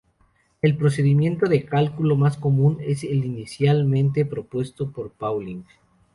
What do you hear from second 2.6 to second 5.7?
es el inicialmente propuesto por Pauling.